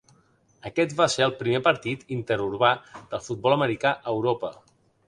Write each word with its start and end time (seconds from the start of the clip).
Aquest 0.69 0.95
va 1.01 1.07
ser 1.17 1.27
el 1.27 1.35
primer 1.43 1.61
partit 1.67 2.09
interurbà 2.17 2.73
del 3.13 3.25
futbol 3.29 3.61
americà 3.61 3.95
a 4.03 4.19
Europa. 4.19 4.57